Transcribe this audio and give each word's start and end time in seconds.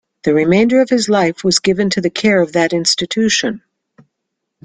The 0.23 0.33
remainder 0.33 0.81
of 0.81 0.89
his 0.89 1.09
life 1.09 1.43
was 1.43 1.59
given 1.59 1.91
to 1.91 2.01
the 2.01 2.09
care 2.09 2.41
of 2.41 2.53
that 2.53 2.73
institution. 2.73 3.61